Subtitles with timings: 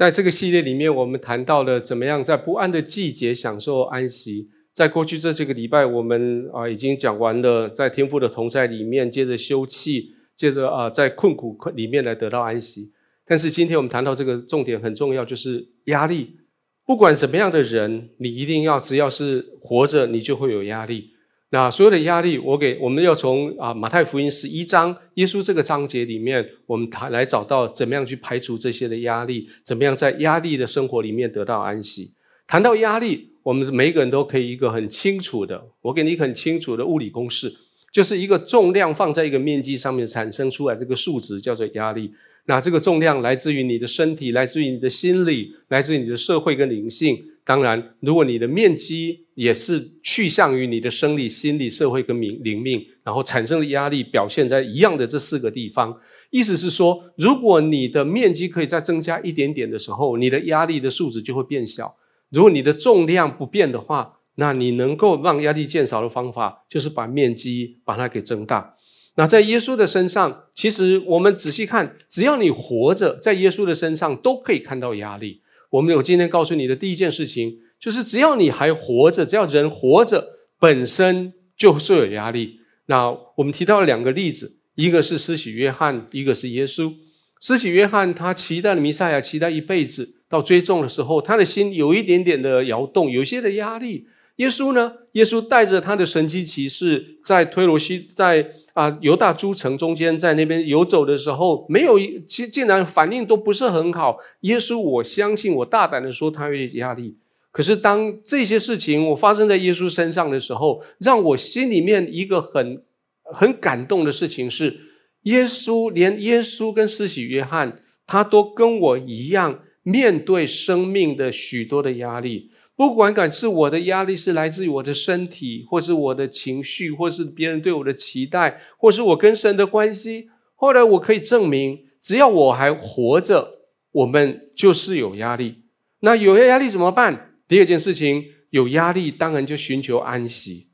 [0.00, 4.48] 在这个系列里面，我们谈到了怎么样在不安的季节享受安息。
[4.72, 12.90] 在过去这几个礼拜，我们啊已经讲完了，在天父的同在里面，接着休憩，接着啊在困苦里面来得到安息。
[13.26, 16.38] 但是今天我们谈到这个重点很重要，就是压力。
[16.86, 21.10] 不管什么样的人，你一定要只要是活着，你就会有压力。
[21.52, 32.12] 那所有的压力，我给我们要从啊马太福音十一章耶稣这个章节里面，我们谈来找到怎么样去排除这些的压力，怎么样在压力的生活里面得到安息。
[32.46, 37.52] 谈到压力，我们每个人都可以一个很清楚的，我给你很清楚的物理公式，
[37.92, 42.12] 就是一个重量放在一个面积上面产生出来这个数值叫做压力。
[42.46, 47.20] 那这个重量来自于你的身体，来自于你的心理，来自于你的社会跟灵性。
[47.44, 55.98] 当然，如果你的面积也是趋向于你的生理、心理、社会跟灵灵命，然后产生的压力表现在一样的这四个地方。
[56.30, 61.96] 意思是说，如果你的面积可以再增加一点点的时候，你的压力的数值就会变小。
[62.28, 68.76] 如果你的重量不变的话，那你能够让压力减少的方法，就是把面积把它给增大。
[69.16, 75.42] 那在耶稣的身上，其实我们仔细看，只要你活着，在耶稣的身上都可以看到压力。
[75.70, 82.60] 我们有今天告诉你的第一件事情，就是只要你还活着，只要人活着，本身就是有压力。
[82.86, 86.92] 那我们提到了两个例子，一个是施洗约翰，一个是耶稣。
[87.40, 94.06] 施洗约翰他期待了弥赛亚，期待一辈子，到追踪的时候，他的心有一点点的摇动，有些的压力。
[94.40, 94.90] 耶稣呢？
[95.12, 104.16] 耶稣带着他的神奇骑士，在推罗西，在啊犹大诸城中间，在那边游走的时候，没有竟竟然反应都不是很好。
[104.40, 107.18] 耶稣，我相信，我大胆的说，他有压力。
[107.52, 112.82] 可是当这些事情我发生在耶稣身上的时候，让我心里面一个很
[113.24, 114.80] 很感动的事情是，
[115.24, 122.49] 耶稣连耶稣跟施洗约翰，他都跟我一样面对生命的许多的压力。
[122.80, 130.30] 不管感是我的压力是来自于我的身体，或是我的情绪，或是别人对我的期待，或是我跟神的关系。
[130.54, 133.58] 后来我可以证明，只要我还活着，
[133.92, 135.64] 我们就是有压力。
[136.00, 137.34] 那有压力怎么办？
[137.46, 140.68] 第二件事情，有压力当然就寻求安息。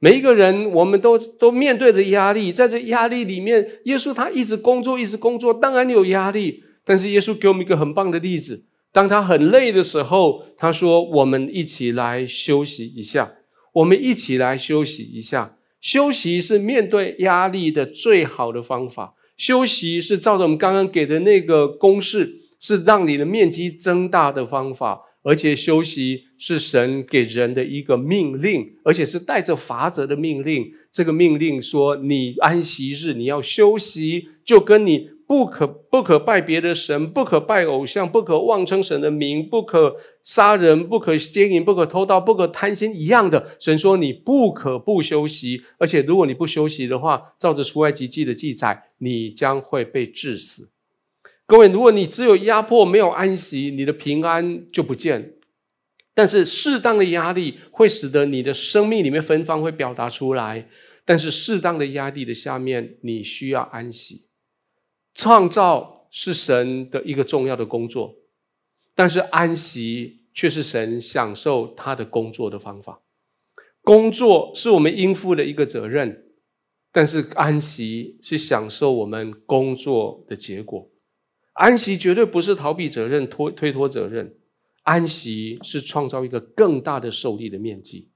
[0.00, 6.64] 每一个人，我们都都面对着压力，在这压力里面，耶稣他一直工作，一直工作，当然有压力。
[6.84, 8.64] 但是耶稣给我们一个很棒的例子。
[8.96, 13.30] 当他很累的时候，他说：“我们一起来休息一下，
[13.74, 15.58] 我们一起来休息一下。
[15.82, 19.12] 休息是面对压力的最好的方法。
[19.36, 25.02] 休息是照着我们刚刚给的那个公式，是让你的面积增大的方法。
[25.22, 30.64] 而且休息是神给人的一个命令，而且是带着法则的命令。
[30.90, 43.56] 这个命令说：你安息日你要休息，就跟你。”不可不可拜别的神，不可拜偶像，不可妄称神的名，不可杀人，不可奸淫，不可偷盗，不可贪心，一样的。
[43.58, 50.70] 神说你不可不休息，而且如果你不休息的话，照着出埃及记的记载，你将会被致死。
[51.44, 55.32] 各位，如果你只有压迫没有安息，你的平安就不见。
[56.14, 60.68] 但是适当的压力会使得你的生命里面芬芳会表达出来，
[61.04, 64.25] 但是适当的压力的下面，你需要安息。
[65.16, 68.14] 创造是神的一个重要的工作，
[68.94, 73.00] 但是安息却是神享受他的工作的方法。
[73.80, 76.26] 工作是我们应负的一个责任，
[76.92, 80.90] 但是安息是享受我们工作的结果。
[81.54, 84.36] 安息绝对不是逃避责任、拖推脱责任，
[84.82, 88.10] 安息是创造一个更大的受力的面积。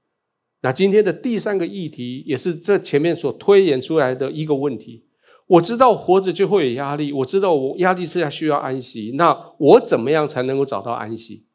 [0.61, 5.03] 那今天的第三个议题，也是这前面所推演出来的一个问题。
[5.51, 9.11] 我知道活着就会有压力，我知道我压力是要需要安息。
[9.15, 11.45] 那我怎么样才能够找到安息？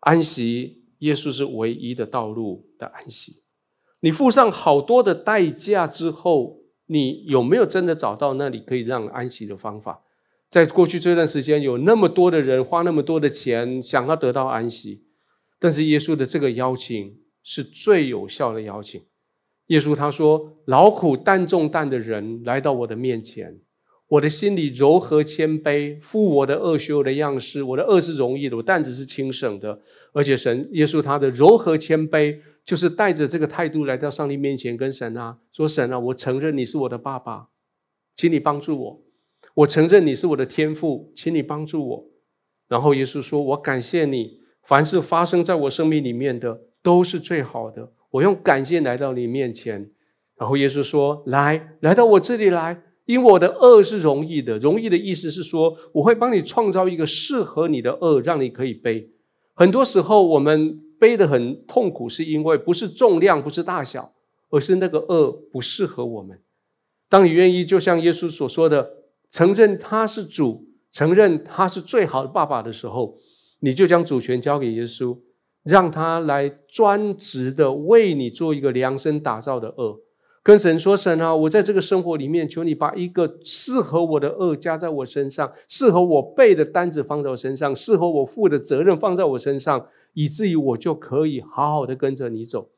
[0.00, 3.42] 安息，耶稣是唯一的道路的安息。
[4.00, 10.02] 你付上好多的代价之后，你有没有真的找到那里可以让安息的方法？
[10.50, 15.04] 在过去这段时间，有那么多的人花那么多的钱想要得到安息，
[15.58, 19.00] 但是耶稣的这个邀请是最有效的邀请。
[19.72, 23.58] 耶稣他说：“劳苦担重担的人来到我的面前，
[24.06, 29.80] 我的心里柔和谦卑，负我的恶学我的样式，我的恶是容易的，我担子是轻省的。
[30.12, 37.48] 而且神耶稣他的柔和谦卑，就是带着这个态度来到上帝面前，跟神啊说：神啊，我承认你是我的爸爸，
[38.14, 39.00] 请你帮助我；
[39.54, 42.04] 我承认你是我的天父，请你帮助我。
[42.68, 49.90] 然后耶稣说：我感谢你，凡是发生在我生命里面的，都是最好的。”我用感谢来到你面前，
[50.36, 54.58] 然后耶稣说：“来，来到我这里来，因为我的恶是容易的。
[54.58, 59.10] 容易的意思是说，我会帮你创造一个适合你的恶，让你可以背。
[59.54, 64.12] 很多时候我们背得很痛苦，是因为不是重量，不是大小，
[64.50, 66.38] 而是那个恶不适合我们。
[67.08, 68.90] 当你愿意，就像耶稣所说的，
[69.30, 73.16] 承认他是主，承认他是最好的爸爸的时候，
[73.60, 75.18] 你就将主权交给耶稣，
[75.62, 80.00] 让他来专职的为你做一个量身打造的恶。
[80.44, 92.70] 跟神说：“神啊，我在这个生活里面，求你把一个适合我的恶加在我身上，适合我背的单子放在我身上，适合我负的责任放在我身上，以至于我就可以好好的跟着你走。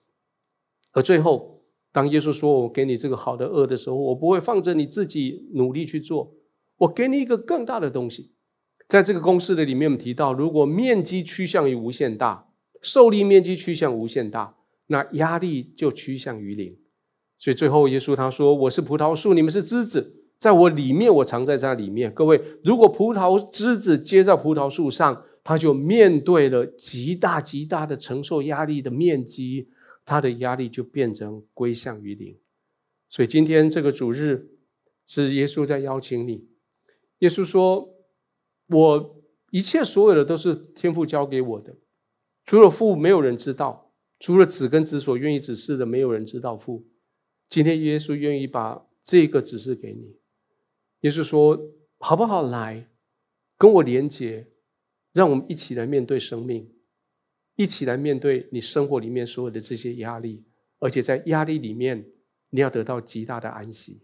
[0.93, 6.35] 而最后，当耶稣说我给你这个好的恶的时候，我不会放着你自己努力去做，
[6.77, 8.33] 我给你一个更大的东西。
[8.87, 12.49] 在这个公式的里面，我们提到，如果面积趋向于无限大，
[12.85, 14.55] 受力面积趋向无限大，
[14.89, 16.77] 那压力就趋向于零。”
[17.37, 22.13] 所以最后，耶稣他说：“我是葡萄树，你们是枝子，在我里面，我藏在这里面。
[22.13, 29.69] 各位，如果葡萄枝子接在葡萄树上，它就面对了极大极大的承受压力的面积，
[30.05, 32.37] 它的压力就变成归向于零。
[33.09, 34.49] 所以今天这个主日
[35.07, 36.47] 是耶稣在邀请你。
[37.19, 37.89] 耶稣说：
[38.69, 39.17] 我
[39.51, 41.77] 一切所有的都是天父交给我的，
[42.45, 46.87] 除了父，没有人知道；除了子跟子所愿意指示的，没有人知道父。”
[47.51, 50.17] 今天耶稣愿意把这个指示给你。
[51.01, 51.59] 耶稣说
[52.01, 52.91] ：“好不好来
[53.57, 54.49] 跟我连接，
[55.13, 56.71] 让我们一起来面对生命，
[57.57, 60.45] 一起来面对你生活里面所有的这些压力，
[60.79, 62.05] 而且在压力里面，
[62.51, 64.03] 你要得到极大的安息。”